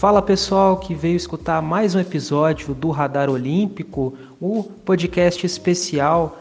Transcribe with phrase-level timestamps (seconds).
[0.00, 6.38] Fala pessoal que veio escutar mais um episódio do Radar Olímpico, o podcast especial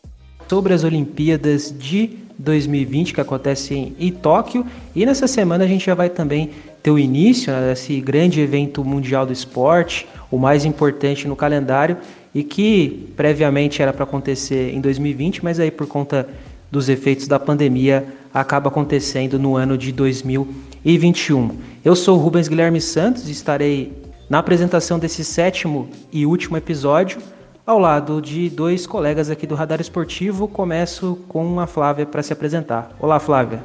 [0.47, 4.65] sobre as Olimpíadas de 2020 que acontecem em Tóquio.
[4.95, 8.81] E nessa semana a gente já vai também ter o início né, desse grande evento
[8.81, 11.97] mundial do esporte, o mais importante no calendário
[12.33, 16.27] e que previamente era para acontecer em 2020, mas aí por conta
[16.71, 21.57] dos efeitos da pandemia acaba acontecendo no ano de 2021.
[21.83, 23.91] Eu sou Rubens Guilherme Santos e estarei
[24.29, 27.19] na apresentação desse sétimo e último episódio
[27.65, 30.47] ao lado de dois colegas aqui do Radar Esportivo.
[30.47, 32.95] Começo com a Flávia para se apresentar.
[32.99, 33.63] Olá, Flávia.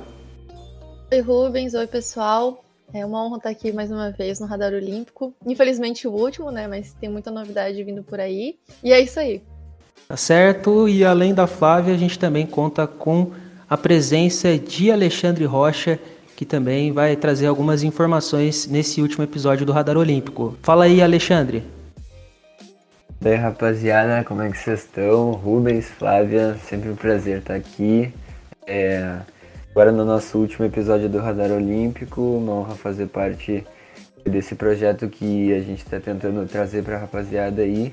[1.12, 1.74] Oi, Rubens.
[1.74, 2.63] Oi, pessoal.
[2.92, 5.34] É uma honra estar aqui mais uma vez no Radar Olímpico.
[5.46, 6.68] Infelizmente o último, né?
[6.68, 8.56] Mas tem muita novidade vindo por aí.
[8.82, 9.42] E é isso aí.
[10.06, 10.88] Tá certo.
[10.88, 13.32] E além da Flávia, a gente também conta com
[13.68, 15.98] a presença de Alexandre Rocha,
[16.36, 20.56] que também vai trazer algumas informações nesse último episódio do Radar Olímpico.
[20.62, 21.64] Fala aí, Alexandre.
[23.24, 25.32] E aí, rapaziada, como é que vocês estão?
[25.32, 28.12] Rubens, Flávia, sempre um prazer estar aqui.
[28.66, 29.16] É,
[29.74, 33.66] agora no nosso último episódio do Radar Olímpico, uma honra fazer parte
[34.24, 37.92] desse projeto que a gente está tentando trazer para a rapaziada aí.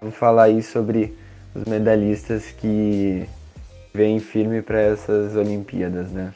[0.00, 1.14] Vamos falar aí sobre
[1.54, 3.24] os medalhistas que
[3.92, 6.32] vêm firme para essas Olimpíadas, né?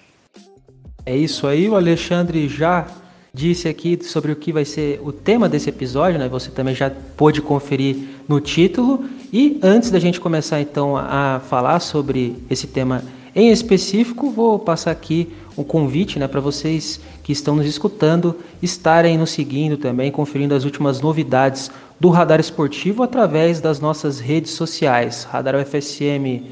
[1.07, 2.87] É isso aí, o Alexandre já
[3.33, 6.29] disse aqui sobre o que vai ser o tema desse episódio, né?
[6.29, 7.97] Você também já pôde conferir
[8.29, 9.07] no título.
[9.33, 13.03] E antes da gente começar então a falar sobre esse tema
[13.37, 19.19] em específico, vou passar aqui um convite né, para vocês que estão nos escutando estarem
[19.19, 21.71] nos seguindo também, conferindo as últimas novidades
[22.01, 26.45] do Radar Esportivo através das nossas redes sociais, Radar UFSM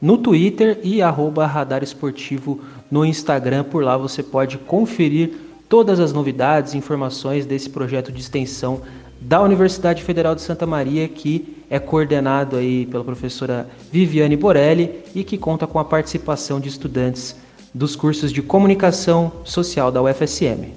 [0.00, 3.64] no Twitter e arroba Radar Esportivo no Instagram.
[3.64, 5.32] Por lá você pode conferir
[5.68, 8.80] todas as novidades, informações desse projeto de extensão
[9.20, 15.24] da Universidade Federal de Santa Maria, que é coordenado aí pela professora Viviane Borelli e
[15.24, 17.36] que conta com a participação de estudantes
[17.74, 20.72] dos cursos de comunicação social da UFSM.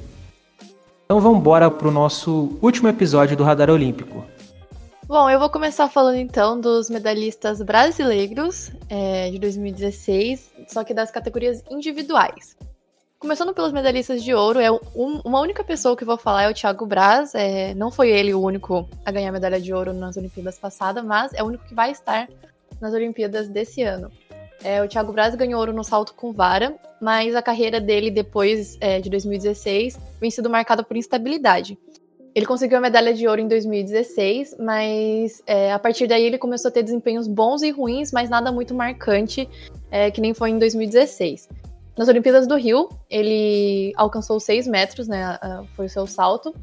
[1.06, 4.26] Então vamos embora para o nosso último episódio do Radar Olímpico.
[5.08, 11.12] Bom, eu vou começar falando então dos medalhistas brasileiros é, de 2016, só que das
[11.12, 12.56] categorias individuais.
[13.22, 16.50] Começando pelos medalhistas de ouro, é um, uma única pessoa que eu vou falar é
[16.50, 17.36] o Thiago Braz.
[17.36, 21.32] É, não foi ele o único a ganhar medalha de ouro nas Olimpíadas passadas, mas
[21.36, 22.28] é o único que vai estar
[22.82, 24.12] nas Olimpíadas desse ano.
[24.64, 28.76] É, o Thiago Braz ganhou ouro no salto com vara, mas a carreira dele depois
[28.82, 31.78] é, de 2016 vem sido marcada por instabilidade.
[32.34, 36.70] Ele conseguiu a medalha de ouro em 2016, mas é, a partir daí ele começou
[36.70, 39.48] a ter desempenhos bons e ruins, mas nada muito marcante,
[39.92, 41.48] é, que nem foi em 2016.
[41.98, 45.38] Nas Olimpíadas do Rio, ele alcançou 6 metros, né?
[45.76, 46.56] Foi o seu salto.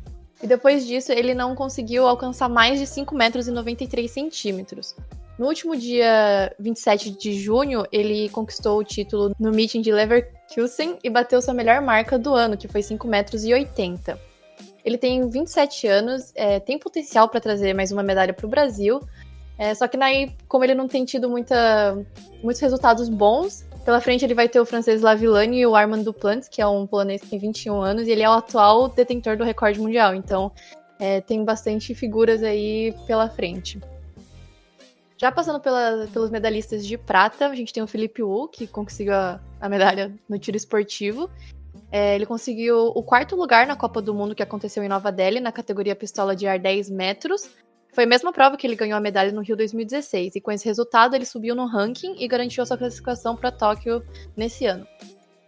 [0.43, 4.95] E depois disso, ele não conseguiu alcançar mais de 5 metros e 93 centímetros.
[5.39, 11.09] No último dia 27 de junho, ele conquistou o título no meeting de Leverkusen e
[11.09, 14.19] bateu sua melhor marca do ano, que foi 5 metros e 80.
[14.85, 19.01] Ele tem 27 anos, é, tem potencial para trazer mais uma medalha para o Brasil.
[19.57, 21.97] É, só que daí, como ele não tem tido muita,
[22.43, 26.47] muitos resultados bons, pela frente ele vai ter o francês Lavilani e o Armand Duplantis,
[26.47, 29.45] que é um polonês que tem 21 anos, e ele é o atual detentor do
[29.45, 30.15] recorde mundial.
[30.15, 30.53] Então,
[31.01, 33.81] é, tem bastante figuras aí pela frente.
[35.17, 39.15] Já passando pela, pelos medalhistas de prata, a gente tem o Felipe Wu, que conseguiu
[39.15, 41.31] a, a medalha no tiro esportivo.
[41.91, 45.41] É, ele conseguiu o quarto lugar na Copa do Mundo que aconteceu em Nova Delhi,
[45.41, 47.49] na categoria pistola de ar 10 metros.
[47.93, 50.65] Foi a mesma prova que ele ganhou a medalha no Rio 2016, e com esse
[50.65, 54.03] resultado ele subiu no ranking e garantiu a sua classificação para Tóquio
[54.37, 54.87] nesse ano.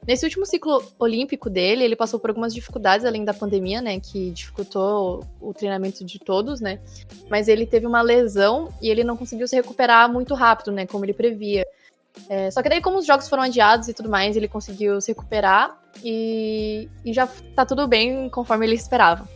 [0.06, 4.30] Nesse último ciclo olímpico dele, ele passou por algumas dificuldades além da pandemia, né, que
[4.30, 6.80] dificultou o treinamento de todos, né?
[7.28, 11.04] Mas ele teve uma lesão e ele não conseguiu se recuperar muito rápido, né, como
[11.04, 11.66] ele previa.
[12.28, 15.12] É, só que daí, como os jogos foram adiados e tudo mais, ele conseguiu se
[15.12, 19.28] recuperar e, e já tá tudo bem conforme ele esperava.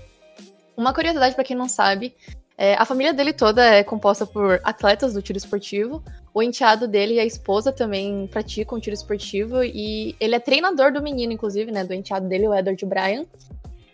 [0.77, 2.17] Uma curiosidade para quem não sabe,
[2.57, 6.03] é, a família dele toda é composta por atletas do tiro esportivo.
[6.33, 11.03] O enteado dele e a esposa também praticam tiro esportivo e ele é treinador do
[11.03, 13.25] menino, inclusive, né, do enteado dele, o Edward Bryan.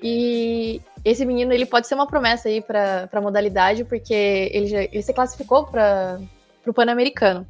[0.03, 4.83] E esse menino ele pode ser uma promessa aí para a modalidade, porque ele, já,
[4.83, 6.21] ele se classificou para
[6.67, 7.47] o Pan-Americano.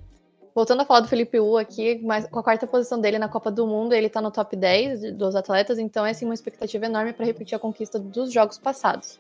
[0.53, 3.53] Voltando a falar do Felipe U aqui, mas com a quarta posição dele na Copa
[3.53, 7.13] do Mundo, ele tá no top 10 dos atletas, então é assim uma expectativa enorme
[7.13, 9.19] para repetir a conquista dos jogos passados.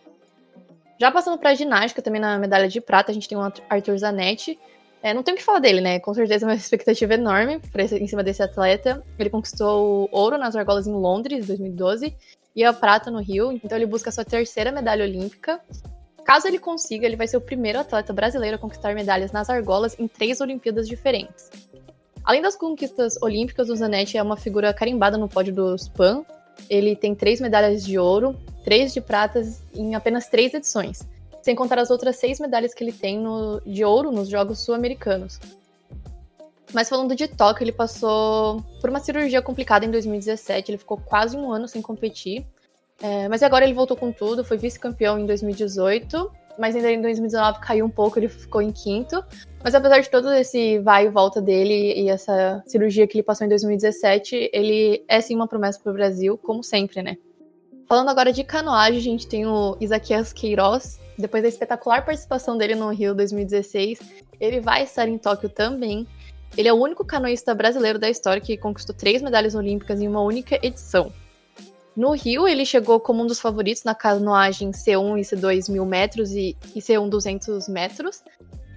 [1.00, 4.58] Já passando para ginástica, também na medalha de prata, a gente tem o Arthur Zanetti.
[5.02, 5.99] É, não tem o que falar dele, né?
[5.99, 9.02] Com certeza uma expectativa enorme esse, em cima desse atleta.
[9.19, 12.14] Ele conquistou o ouro nas argolas em Londres, em 2012,
[12.55, 13.50] e a prata no Rio.
[13.64, 15.58] Então ele busca a sua terceira medalha olímpica.
[16.23, 19.99] Caso ele consiga, ele vai ser o primeiro atleta brasileiro a conquistar medalhas nas argolas
[19.99, 21.50] em três Olimpíadas diferentes.
[22.23, 26.26] Além das conquistas olímpicas, o Zanetti é uma figura carimbada no pódio do PAN.
[26.68, 31.06] Ele tem três medalhas de ouro, três de pratas em apenas três edições
[31.42, 35.40] sem contar as outras seis medalhas que ele tem no, de ouro nos Jogos Sul-Americanos.
[36.72, 41.36] Mas falando de Tóquio, ele passou por uma cirurgia complicada em 2017, ele ficou quase
[41.36, 42.46] um ano sem competir.
[43.02, 46.30] É, mas agora ele voltou com tudo, foi vice-campeão em 2018,
[46.60, 49.24] mas ainda em 2019 caiu um pouco, ele ficou em quinto.
[49.64, 53.46] Mas apesar de todo esse vai e volta dele e essa cirurgia que ele passou
[53.46, 57.16] em 2017, ele é sim uma promessa para o Brasil, como sempre, né?
[57.88, 62.74] Falando agora de canoagem, a gente tem o Isaquias Queiroz, depois da espetacular participação dele
[62.74, 63.98] no Rio 2016,
[64.38, 66.06] ele vai estar em Tóquio também.
[66.56, 70.20] Ele é o único canoísta brasileiro da história que conquistou três medalhas olímpicas em uma
[70.20, 71.12] única edição.
[71.96, 76.31] No Rio, ele chegou como um dos favoritos na canoagem C1 e C2 mil metros
[76.32, 78.22] e, e C1 200 metros.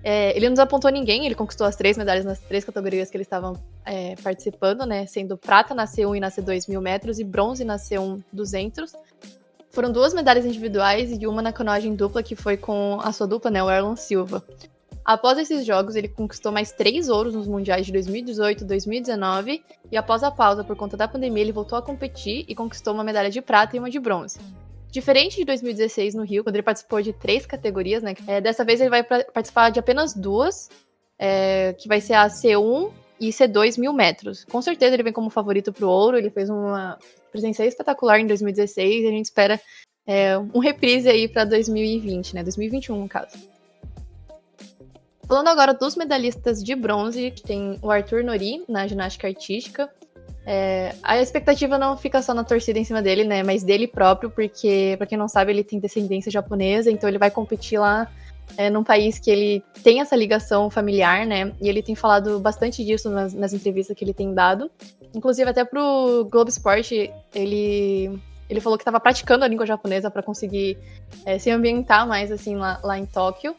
[0.04, 3.25] É, ele não desapontou ninguém, ele conquistou as três medalhas nas três categorias que eles
[3.25, 3.54] estavam
[3.86, 5.06] é, participando, né?
[5.06, 8.94] Sendo prata na C1 e na C2 mil metros e bronze na C1 200.
[9.71, 13.50] Foram duas medalhas individuais e uma na canoagem dupla, que foi com a sua dupla,
[13.50, 14.44] né, o Erlon Silva.
[15.05, 19.97] Após esses jogos, ele conquistou mais três ouros nos mundiais de 2018 e 2019, e
[19.97, 23.29] após a pausa por conta da pandemia, ele voltou a competir e conquistou uma medalha
[23.29, 24.39] de prata e uma de bronze.
[24.89, 28.13] Diferente de 2016 no Rio, quando ele participou de três categorias, né?
[28.27, 30.69] É, dessa vez ele vai participar de apenas duas,
[31.19, 34.45] é, que vai ser a C1 e C2 mil metros.
[34.45, 36.97] Com certeza ele vem como favorito para o ouro, ele fez uma
[37.31, 39.59] presença espetacular em 2016 e a gente espera
[40.05, 42.44] é, um reprise aí para 2020, né?
[42.44, 43.52] 2021, no caso.
[45.28, 49.90] Falando agora dos medalhistas de bronze, tem o Arthur Nori na ginástica artística.
[50.46, 53.44] É, a expectativa não fica só na torcida em cima dele, né?
[53.44, 57.31] Mas dele próprio, porque, para quem não sabe, ele tem descendência japonesa, então ele vai
[57.31, 58.12] competir lá
[58.58, 61.54] é, num país que ele tem essa ligação familiar, né?
[61.62, 64.70] E ele tem falado bastante disso nas, nas entrevistas que ele tem dado.
[65.14, 70.22] Inclusive, até pro Globo Esporte, ele, ele falou que estava praticando a língua japonesa para
[70.22, 70.78] conseguir
[71.25, 73.56] é, se ambientar mais assim lá, lá em Tóquio.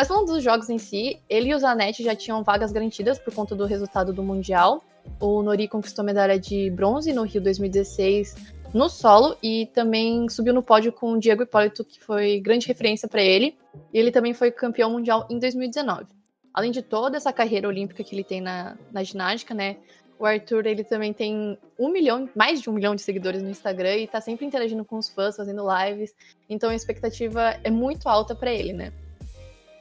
[0.00, 3.34] Mas falando dos jogos em si, ele e o Zanetti já tinham vagas garantidas por
[3.34, 4.82] conta do resultado do Mundial.
[5.20, 8.34] O Nori conquistou medalha de bronze no Rio 2016
[8.72, 13.06] no solo e também subiu no pódio com o Diego Hipólito, que foi grande referência
[13.06, 13.58] para ele.
[13.92, 16.06] E ele também foi campeão mundial em 2019.
[16.54, 19.76] Além de toda essa carreira olímpica que ele tem na, na ginástica, né?
[20.18, 23.96] O Arthur, ele também tem um milhão, mais de um milhão de seguidores no Instagram
[23.96, 26.14] e tá sempre interagindo com os fãs, fazendo lives.
[26.48, 28.94] Então a expectativa é muito alta para ele, né?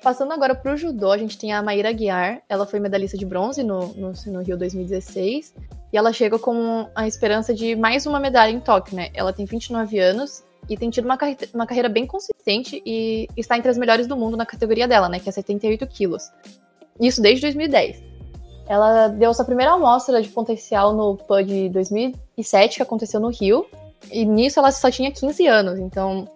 [0.01, 2.42] Passando agora pro judô, a gente tem a Maíra Guiar.
[2.48, 5.54] Ela foi medalhista de bronze no, no, no, Rio 2016.
[5.92, 9.10] E ela chega com a esperança de mais uma medalha em Tóquio, né?
[9.13, 13.57] Ela tem 29 anos e tem tido uma, carre uma carreira bem consistente e está
[13.57, 15.19] entre as melhores do mundo na categoria dela, né?
[15.19, 16.31] Que é 78 quilos.
[17.00, 18.02] Isso desde 2010.
[18.69, 23.66] Ela deu sua primeira amostra de potencial no PUD de 2007, que aconteceu no Rio.
[24.10, 25.80] E nisso ela só tinha 15 anos.
[25.80, 26.30] Então,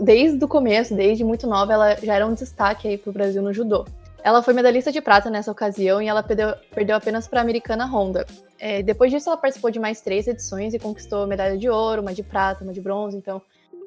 [0.00, 3.52] desde o começo, desde muito nova, ela já era um destaque aí pro Brasil no
[3.52, 3.86] judô.
[4.22, 7.86] Ela foi medalhista de prata nessa ocasião e ela perdeu, perdeu apenas para a americana
[7.86, 8.26] Honda.
[8.58, 12.12] É, depois disso, ela participou de mais três edições e conquistou medalha de ouro, uma
[12.12, 13.16] de prata, uma de bronze.
[13.16, 13.40] Então,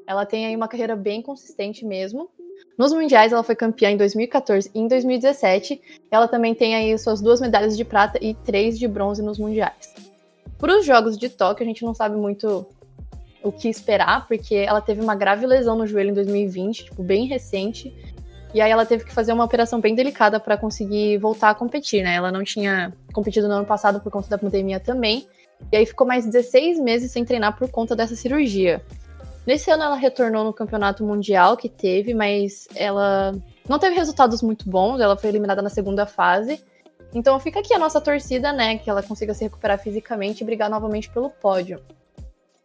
[0.07, 2.29] ela tem aí uma carreira bem consistente mesmo.
[2.77, 5.81] Nos mundiais, ela foi campeã em 2014 e em 2017.
[6.09, 9.93] Ela também tem aí suas duas medalhas de prata e três de bronze nos mundiais.
[10.57, 12.65] Para os Jogos de Tóquio, a gente não sabe muito
[13.43, 17.25] o que esperar, porque ela teve uma grave lesão no joelho em 2020, tipo, bem
[17.25, 17.93] recente.
[18.53, 22.03] E aí ela teve que fazer uma operação bem delicada para conseguir voltar a competir,
[22.03, 22.15] né?
[22.15, 25.25] Ela não tinha competido no ano passado por conta da pandemia também.
[25.71, 28.81] E aí ficou mais 16 meses sem treinar por conta dessa cirurgia.
[29.45, 33.33] Nesse ano ela retornou no campeonato mundial que teve, mas ela
[33.67, 36.61] não teve resultados muito bons, ela foi eliminada na segunda fase.
[37.13, 40.69] Então fica aqui a nossa torcida, né, que ela consiga se recuperar fisicamente e brigar
[40.69, 41.81] novamente pelo pódio.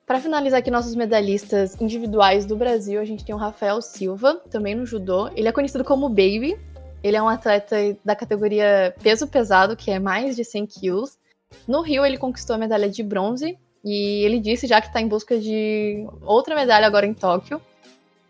[0.06, 4.72] Para finalizar aqui nossos medalhistas individuais do Brasil, a gente tem o Rafael Silva, também
[4.72, 5.28] no judô.
[5.34, 6.56] Ele é conhecido como Baby.
[7.02, 11.18] Ele é um atleta da categoria peso pesado, que é mais de 100 quilos.
[11.66, 15.08] No Rio, ele conquistou a medalha de bronze e ele disse já que está em
[15.08, 17.60] busca de outra medalha agora em Tóquio.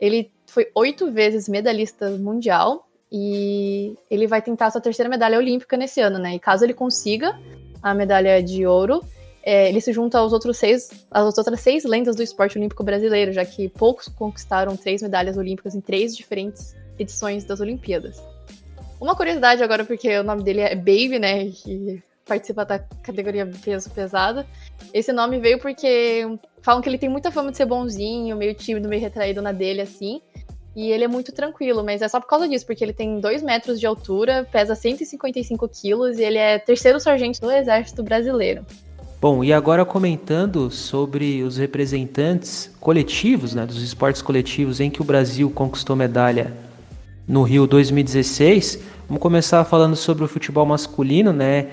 [0.01, 6.01] Ele foi oito vezes medalhista mundial e ele vai tentar sua terceira medalha olímpica nesse
[6.01, 6.37] ano, né?
[6.37, 7.39] E caso ele consiga
[7.83, 9.03] a medalha de ouro,
[9.47, 13.33] é, ele se junta aos outros seis, às outras seis lendas do esporte olímpico brasileiro,
[13.33, 18.21] já que poucos conquistaram três medalhas olímpicas em três diferentes edições das Olimpíadas.
[19.01, 21.47] Uma curiosidade agora, porque o nome dele é Baby, né?
[21.47, 24.45] Que participa da categoria peso pesado.
[24.93, 26.27] Esse nome veio porque
[26.61, 29.81] falam que ele tem muita fama de ser bonzinho, meio tímido, meio retraído na dele,
[29.81, 30.21] assim.
[30.75, 33.45] E ele é muito tranquilo, mas é só por causa disso, porque ele tem 2
[33.45, 38.67] metros de altura, pesa 155 quilos e ele é terceiro sargento do Exército Brasileiro.
[39.19, 45.05] Bom, e agora comentando sobre os representantes coletivos, né, dos esportes coletivos em que o
[45.05, 46.53] Brasil conquistou medalha
[47.27, 51.69] no Rio 2016, vamos começar falando sobre o futebol masculino, né,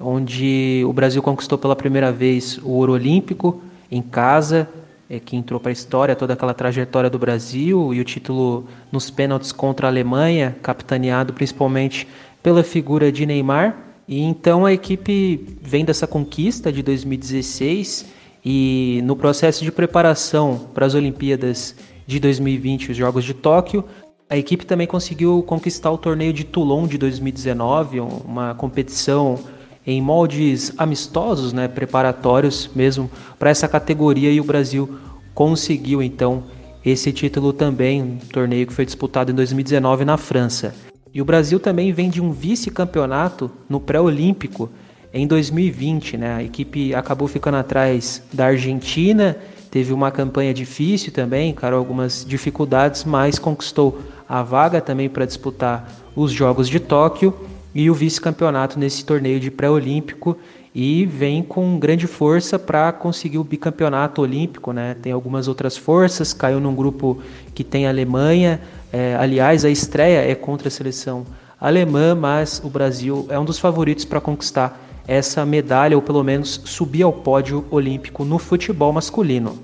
[0.00, 4.66] onde o Brasil conquistou pela primeira vez o ouro olímpico em casa,
[5.10, 9.10] é, que entrou para a história toda aquela trajetória do Brasil e o título nos
[9.10, 12.08] pênaltis contra a Alemanha, capitaneado principalmente
[12.42, 13.87] pela figura de Neymar.
[14.08, 18.06] E então a equipe vem dessa conquista de 2016
[18.42, 23.84] e no processo de preparação para as Olimpíadas de 2020, os Jogos de Tóquio,
[24.30, 29.38] a equipe também conseguiu conquistar o torneio de Toulon de 2019, uma competição
[29.86, 34.98] em moldes amistosos, né, preparatórios mesmo para essa categoria e o Brasil
[35.34, 36.44] conseguiu então
[36.84, 40.87] esse título também, um torneio que foi disputado em 2019 na França.
[41.12, 44.70] E o Brasil também vem de um vice-campeonato no pré-olímpico
[45.12, 46.34] em 2020, né?
[46.36, 49.36] A equipe acabou ficando atrás da Argentina,
[49.70, 55.90] teve uma campanha difícil também, encarou algumas dificuldades, mas conquistou a vaga também para disputar
[56.14, 57.34] os Jogos de Tóquio
[57.74, 60.36] e o vice-campeonato nesse torneio de pré-olímpico
[60.74, 64.94] e vem com grande força para conseguir o bicampeonato olímpico, né?
[65.00, 67.20] Tem algumas outras forças, caiu num grupo
[67.54, 68.60] que tem Alemanha,
[68.92, 71.26] é, aliás, a estreia é contra a seleção
[71.60, 76.60] alemã, mas o Brasil é um dos favoritos para conquistar essa medalha ou pelo menos
[76.64, 79.58] subir ao pódio olímpico no futebol masculino.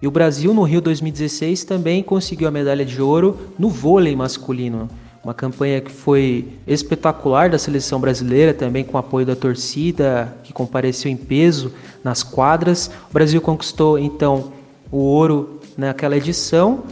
[0.00, 4.88] E o Brasil no Rio 2016 também conseguiu a medalha de ouro no vôlei masculino.
[5.22, 11.08] Uma campanha que foi espetacular da seleção brasileira, também com apoio da torcida, que compareceu
[11.08, 12.90] em peso nas quadras.
[13.08, 14.52] O Brasil conquistou então
[14.90, 16.82] o ouro naquela edição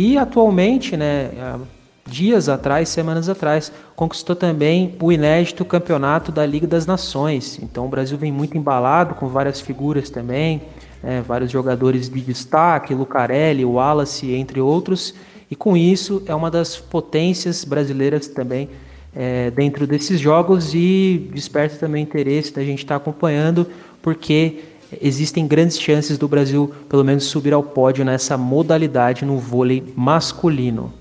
[0.00, 1.58] e atualmente, né,
[2.06, 7.58] dias atrás, semanas atrás, conquistou também o inédito campeonato da Liga das Nações.
[7.60, 10.62] Então o Brasil vem muito embalado com várias figuras também,
[11.02, 15.14] né, vários jogadores de destaque, Lucarelli, Wallace, entre outros
[15.50, 18.68] e com isso é uma das potências brasileiras também
[19.16, 23.66] é, dentro desses jogos e desperta também interesse da gente estar tá acompanhando,
[24.00, 24.60] porque
[25.00, 30.92] existem grandes chances do Brasil, pelo menos, subir ao pódio nessa modalidade no vôlei masculino.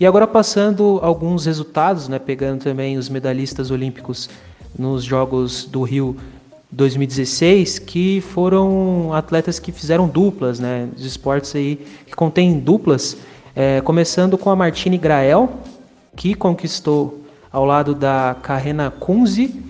[0.00, 4.30] E agora passando alguns resultados, né, pegando também os medalhistas olímpicos
[4.78, 6.16] nos Jogos do Rio
[6.70, 13.16] 2016, que foram atletas que fizeram duplas, né, os esportes aí que contêm duplas
[13.56, 15.50] é, começando com a Martine Grael,
[16.14, 19.67] que conquistou ao lado da Carrena Kunze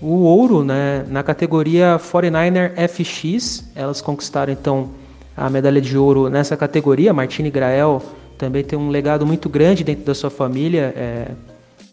[0.00, 3.64] o ouro né, na categoria 49er FX.
[3.74, 4.90] Elas conquistaram então
[5.36, 7.12] a medalha de ouro nessa categoria.
[7.12, 8.02] Martine Grael
[8.38, 11.30] também tem um legado muito grande dentro da sua família é,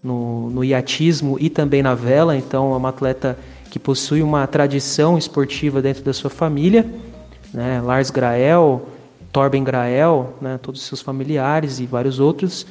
[0.01, 2.35] no, no iatismo e também na vela.
[2.35, 3.37] Então é uma atleta
[3.69, 6.85] que possui uma tradição esportiva dentro da sua família.
[7.53, 7.81] Né?
[7.81, 8.87] Lars Grael,
[9.31, 12.65] Torben Grael, né, todos os seus familiares e vários outros.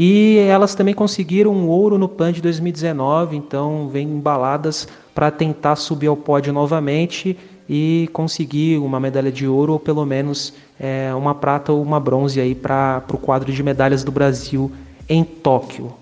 [0.00, 5.74] E elas também conseguiram um ouro no PAN de 2019, então vêm embaladas para tentar
[5.74, 7.36] subir ao pódio novamente
[7.68, 12.40] e conseguir uma medalha de ouro ou pelo menos é, uma prata ou uma bronze
[12.40, 14.70] aí para o quadro de medalhas do Brasil
[15.08, 15.92] em Tóquio.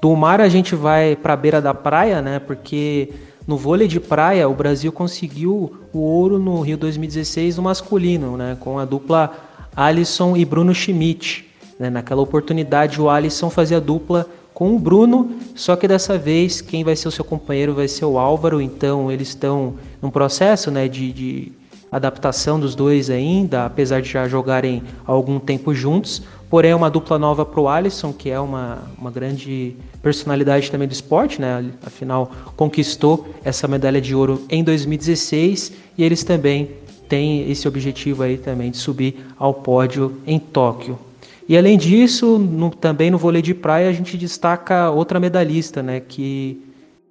[0.00, 2.38] Do mar a gente vai para a beira da praia, né?
[2.38, 3.10] Porque
[3.48, 8.56] no vôlei de praia, o Brasil conseguiu o ouro no Rio 2016 no masculino, né,
[8.60, 9.32] com a dupla
[9.74, 11.52] Alisson e Bruno Schmidt.
[11.78, 16.84] Né, naquela oportunidade, o Alisson fazia dupla com o Bruno, só que dessa vez quem
[16.84, 20.86] vai ser o seu companheiro vai ser o Álvaro, então eles estão num processo né,
[20.86, 21.52] de, de
[21.90, 26.22] adaptação dos dois ainda, apesar de já jogarem algum tempo juntos.
[26.48, 30.86] Porém, é uma dupla nova para o Alisson, que é uma, uma grande personalidade também
[30.86, 31.70] do esporte, né?
[31.84, 36.70] Afinal, conquistou essa medalha de ouro em 2016 e eles também
[37.08, 40.98] têm esse objetivo aí também de subir ao pódio em Tóquio.
[41.46, 46.00] E além disso, no, também no vôlei de praia a gente destaca outra medalhista, né?
[46.00, 46.62] Que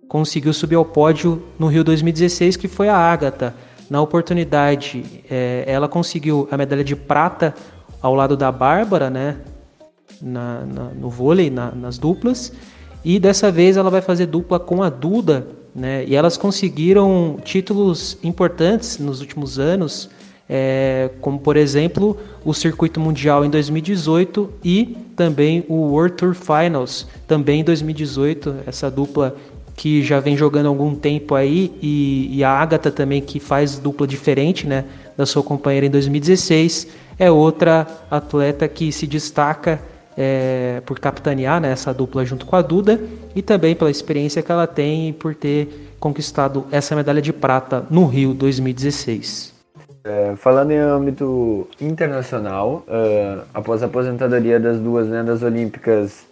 [0.07, 3.55] conseguiu subir ao pódio no Rio 2016, que foi a Ágata.
[3.89, 7.53] Na oportunidade, é, ela conseguiu a medalha de prata
[8.01, 9.37] ao lado da Bárbara, né?
[10.21, 12.53] Na, na, no vôlei, na, nas duplas.
[13.05, 16.05] E dessa vez ela vai fazer dupla com a Duda, né?
[16.05, 20.09] E elas conseguiram títulos importantes nos últimos anos,
[20.55, 27.07] é, como por exemplo o Circuito Mundial em 2018 e também o World Tour Finals
[27.27, 29.35] também em 2018, essa dupla
[29.75, 33.79] que já vem jogando há algum tempo aí e, e a Agatha também que faz
[33.79, 34.85] dupla diferente, né,
[35.17, 39.81] da sua companheira em 2016, é outra atleta que se destaca
[40.15, 43.01] é, por capitanear né, essa dupla junto com a Duda
[43.35, 47.87] e também pela experiência que ela tem e por ter conquistado essa medalha de prata
[47.89, 49.52] no Rio 2016.
[50.05, 56.25] É, falando em âmbito internacional, uh, após a aposentadoria das duas lendas olímpicas,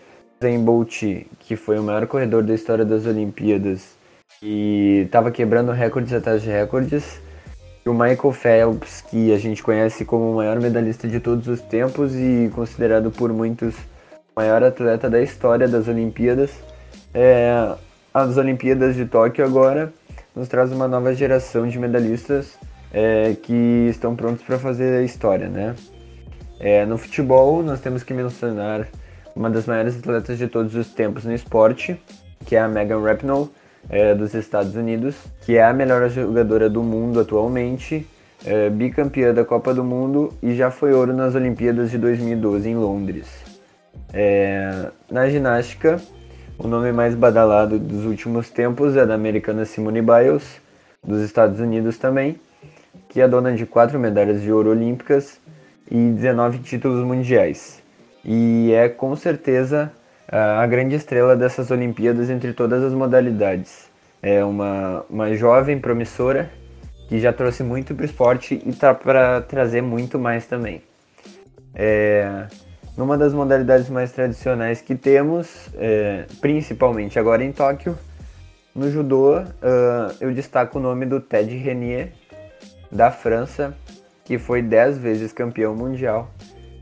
[0.44, 1.04] Zen Bolt,
[1.40, 3.96] que foi o maior corredor da história das Olimpíadas
[4.44, 7.22] e estava quebrando recordes atrás de recordes,
[7.86, 11.62] e o Michael Phelps, que a gente conhece como o maior medalhista de todos os
[11.62, 16.52] tempos e considerado por muitos o maior atleta da história das Olimpíadas,
[17.14, 17.74] é,
[18.14, 19.94] as Olimpíadas de Tóquio agora
[20.36, 22.58] nos traz uma nova geração de medalhistas
[22.94, 25.76] é, que estão prontos para fazer a história, né?
[26.60, 28.88] É, no futebol, nós temos que mencionar
[29.36, 32.00] uma das maiores atletas de todos os tempos no esporte,
[32.46, 33.50] que é a Megan Rapinoe,
[33.90, 38.08] é, dos Estados Unidos, que é a melhor jogadora do mundo atualmente,
[38.46, 42.76] é, bicampeã da Copa do Mundo e já foi ouro nas Olimpíadas de 2012 em
[42.76, 43.28] Londres.
[44.14, 46.02] É, na ginástica,
[46.58, 50.62] o nome mais badalado dos últimos tempos é da americana Simone Biles,
[51.04, 52.40] dos Estados Unidos também,
[53.12, 55.38] que é dona de quatro medalhas de ouro olímpicas
[55.90, 57.84] e 19 títulos mundiais.
[58.24, 59.92] E é com certeza
[60.30, 63.90] a grande estrela dessas Olimpíadas entre todas as modalidades.
[64.24, 66.50] É uma, uma jovem promissora
[67.10, 70.82] que já trouxe muito para o esporte e está para trazer muito mais também.
[71.76, 72.46] É,
[72.98, 77.98] numa das modalidades mais tradicionais que temos, é, principalmente agora em Tóquio,
[78.74, 79.46] no judô, uh,
[80.22, 82.14] eu destaco o nome do Ted Renier,
[82.92, 83.76] da França,
[84.26, 86.30] que foi 10 vezes campeão mundial,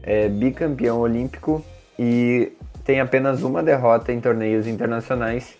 [0.01, 1.63] é bicampeão olímpico
[1.97, 5.55] e tem apenas uma derrota em torneios internacionais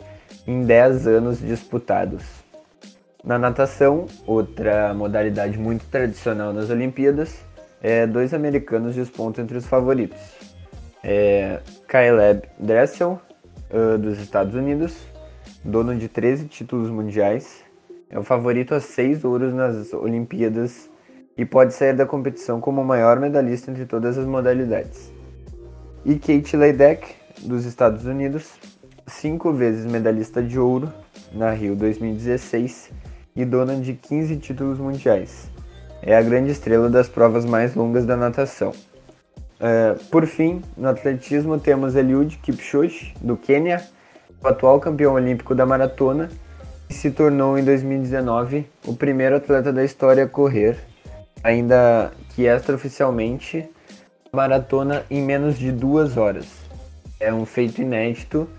[0.48, 2.24] em 10 anos disputados.
[3.24, 7.46] Na natação, outra modalidade muito tradicional nas Olimpíadas,
[7.82, 10.20] é, dois americanos despontam entre os favoritos.
[11.04, 13.22] É Caleb Dressel,
[14.00, 14.98] dos Estados Unidos,
[15.64, 17.64] dono de 13 títulos mundiais,
[18.10, 20.90] é o favorito a seis ouros nas Olimpíadas
[21.38, 25.12] e pode sair da competição como o maior medalhista entre todas as modalidades.
[26.04, 28.54] E Kate Ledeck, dos Estados Unidos,
[29.06, 30.92] cinco vezes medalhista de ouro
[31.32, 32.92] na Rio 2016
[33.36, 35.50] e dona de 15 títulos mundiais.
[36.02, 38.74] É a grande estrela das provas mais longas da natação.
[39.60, 43.84] É, por fim, no atletismo temos Eliud Kipchoge, do Quênia,
[44.42, 46.30] o atual campeão olímpico da maratona
[46.90, 50.78] se tornou em 2019 o primeiro atleta da história a correr,
[51.44, 53.70] ainda que extraoficialmente,
[54.32, 56.48] maratona em menos de duas horas.
[57.20, 58.50] É um feito inédito,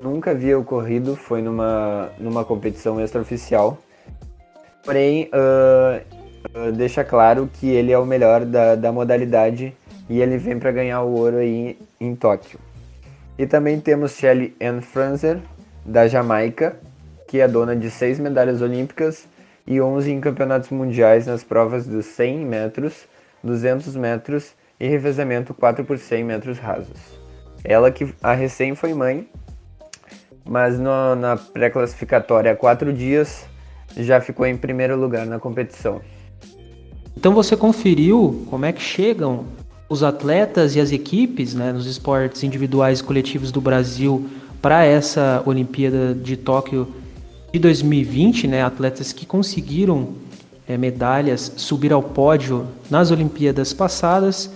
[0.00, 3.78] nunca havia ocorrido, foi numa, numa competição extraoficial.
[4.84, 9.74] Porém, uh, uh, deixa claro que ele é o melhor da, da modalidade
[10.08, 12.58] e ele vem para ganhar o ouro aí em Tóquio.
[13.38, 15.40] E também temos Shelly Ann Franzer,
[15.84, 16.76] da Jamaica,
[17.34, 19.26] que é dona de seis medalhas olímpicas
[19.66, 23.08] e 11 em campeonatos mundiais nas provas dos 100 metros,
[23.42, 26.96] 200 metros e revezamento 4 por 100 metros rasos.
[27.64, 29.28] Ela que a recém foi mãe,
[30.44, 33.46] mas no, na pré-classificatória há quatro dias
[33.96, 36.02] já ficou em primeiro lugar na competição.
[37.16, 39.46] Então você conferiu como é que chegam
[39.88, 44.30] os atletas e as equipes né, nos esportes individuais e coletivos do Brasil
[44.62, 47.02] para essa Olimpíada de Tóquio
[47.54, 50.08] de 2020, né, atletas que conseguiram
[50.66, 54.50] é, medalhas, subir ao pódio nas Olimpíadas passadas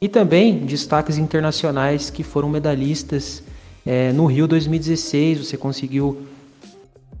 [0.00, 3.42] e também destaques internacionais que foram medalhistas
[3.84, 5.46] é, no Rio 2016.
[5.46, 6.22] Você conseguiu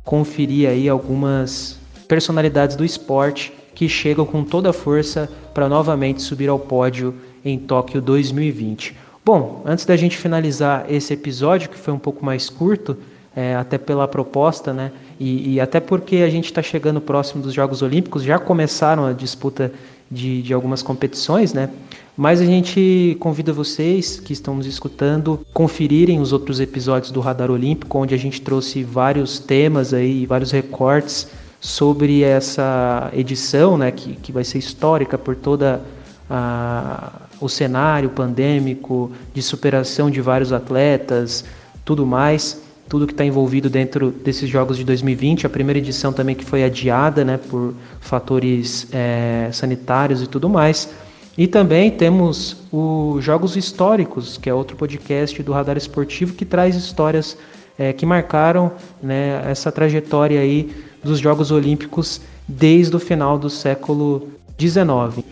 [0.02, 6.48] conferir aí algumas personalidades do esporte que chegam com toda a força para novamente subir
[6.48, 7.14] ao pódio
[7.44, 8.96] em Tóquio 2020.
[9.22, 12.96] Bom, antes da gente finalizar esse episódio, que foi um pouco mais curto,
[13.36, 14.90] é, até pela proposta, né?
[15.18, 19.12] E, e até porque a gente está chegando próximo dos Jogos Olímpicos, já começaram a
[19.12, 19.72] disputa
[20.10, 21.70] de, de algumas competições, né?
[22.16, 27.50] Mas a gente convida vocês que estão nos escutando conferirem os outros episódios do Radar
[27.50, 31.28] Olímpico, onde a gente trouxe vários temas aí, vários recortes
[31.60, 35.80] sobre essa edição, né, que, que vai ser histórica por toda
[36.28, 41.44] a, o cenário pandêmico de superação de vários atletas,
[41.84, 42.60] tudo mais.
[42.88, 45.46] Tudo que está envolvido dentro desses Jogos de 2020.
[45.46, 50.88] A primeira edição também que foi adiada né, por fatores é, sanitários e tudo mais.
[51.36, 56.74] E também temos os Jogos Históricos, que é outro podcast do Radar Esportivo que traz
[56.74, 57.36] histórias
[57.78, 64.28] é, que marcaram né, essa trajetória aí dos Jogos Olímpicos desde o final do século
[64.58, 65.24] XIX.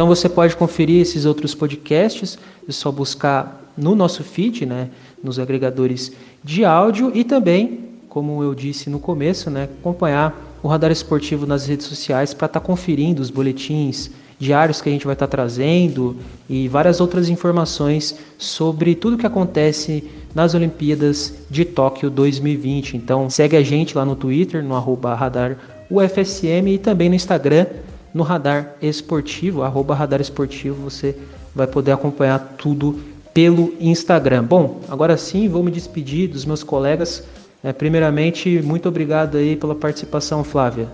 [0.00, 4.88] Então você pode conferir esses outros podcasts, é só buscar no nosso feed, né,
[5.22, 6.10] nos agregadores
[6.42, 11.66] de áudio e também, como eu disse no começo, né, acompanhar o Radar Esportivo nas
[11.66, 15.30] redes sociais para estar tá conferindo os boletins diários que a gente vai estar tá
[15.32, 16.16] trazendo
[16.48, 20.02] e várias outras informações sobre tudo que acontece
[20.34, 22.96] nas Olimpíadas de Tóquio 2020.
[22.96, 25.58] Então segue a gente lá no Twitter, no arroba radar
[25.90, 27.66] UFSM e também no Instagram,
[28.12, 31.16] no Radar Esportivo, arroba Radar Esportivo, você
[31.54, 33.00] vai poder acompanhar tudo
[33.32, 34.44] pelo Instagram.
[34.44, 37.24] Bom, agora sim, vou me despedir dos meus colegas.
[37.62, 40.88] É, primeiramente, muito obrigado aí pela participação, Flávia.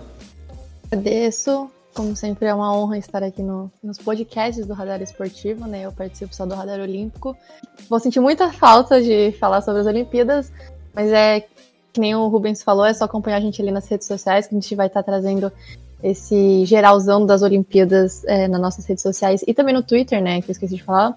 [0.91, 1.71] Agradeço.
[1.95, 5.87] Como sempre, é uma honra estar aqui no, nos podcasts do Radar Esportivo, né?
[5.87, 7.35] Eu participo só do Radar Olímpico.
[7.89, 10.53] Vou sentir muita falta de falar sobre as Olimpíadas,
[10.93, 11.47] mas é
[11.97, 14.55] que nem o Rubens falou, é só acompanhar a gente ali nas redes sociais, que
[14.55, 15.51] a gente vai estar trazendo
[16.03, 20.41] esse geralzão das Olimpíadas é, nas nossas redes sociais e também no Twitter, né?
[20.41, 21.17] Que eu esqueci de falar.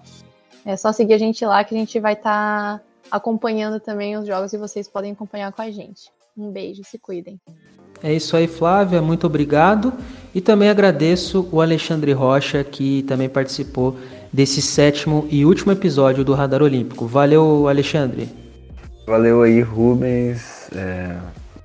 [0.64, 4.26] É só seguir a gente lá que a gente vai estar tá acompanhando também os
[4.26, 6.10] jogos e vocês podem acompanhar com a gente.
[6.36, 7.40] Um beijo, se cuidem.
[8.02, 9.92] É isso aí, Flávia, muito obrigado.
[10.34, 13.96] E também agradeço o Alexandre Rocha, que também participou
[14.32, 17.06] desse sétimo e último episódio do Radar Olímpico.
[17.06, 18.28] Valeu, Alexandre.
[19.06, 20.70] Valeu aí, Rubens.
[20.74, 21.16] É,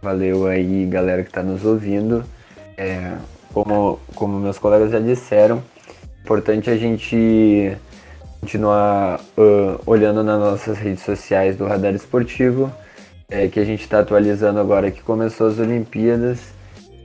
[0.02, 2.26] valeu aí, galera que está nos ouvindo.
[2.78, 3.14] É,
[3.54, 5.64] como, como meus colegas já disseram,
[6.22, 7.78] importante a gente
[8.42, 12.72] continuar uh, olhando nas nossas redes sociais do Radar Esportivo,
[13.30, 16.54] é, que a gente está atualizando agora que começou as Olimpíadas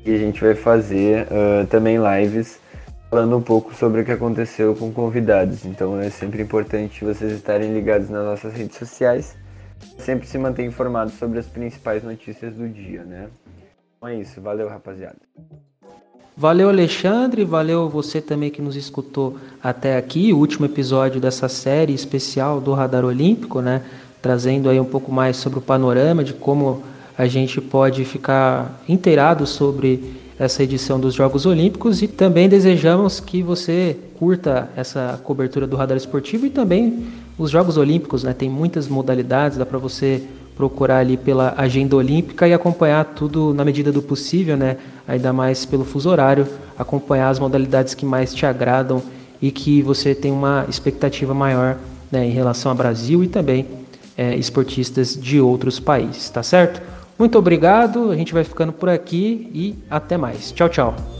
[0.05, 2.59] e a gente vai fazer uh, também lives
[3.11, 5.65] falando um pouco sobre o que aconteceu com convidados.
[5.65, 9.37] Então é sempre importante vocês estarem ligados nas nossas redes sociais,
[9.99, 13.29] sempre se manter informados sobre as principais notícias do dia, né?
[14.01, 15.19] Então é isso, valeu rapaziada.
[16.35, 17.45] Valeu, Alexandre.
[17.45, 20.33] Valeu você também que nos escutou até aqui.
[20.33, 23.83] O último episódio dessa série especial do Radar Olímpico, né?
[24.23, 26.83] Trazendo aí um pouco mais sobre o panorama de como
[27.19, 33.43] a gente pode ficar inteirado sobre essa edição dos Jogos Olímpicos e também desejamos que
[33.43, 38.33] você curta essa cobertura do Radar Esportivo e também os Jogos Olímpicos, né?
[38.33, 40.27] Tem muitas modalidades, dá para você
[40.61, 44.77] procurar ali pela agenda olímpica e acompanhar tudo na medida do possível, né?
[45.09, 46.47] Ainda mais pelo fuso horário,
[46.79, 49.03] acompanhar as modalidades que mais te agradam
[49.41, 51.79] e que você tem uma expectativa maior
[52.13, 53.67] né, em relação ao Brasil e também
[54.19, 56.83] é, esportistas de outros países, tá certo?
[57.19, 60.53] Muito obrigado, a gente vai ficando por aqui e até mais.
[60.53, 61.20] Tchau, tchau.